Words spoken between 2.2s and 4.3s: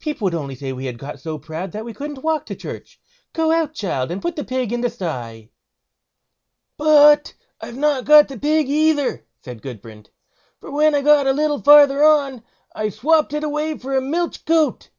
walk to church. Go out, child, and put